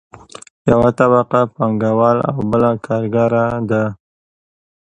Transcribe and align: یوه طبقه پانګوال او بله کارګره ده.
یوه 0.71 0.89
طبقه 0.99 1.39
پانګوال 1.55 2.17
او 2.29 2.37
بله 2.51 2.71
کارګره 2.85 3.43
ده. 3.69 3.83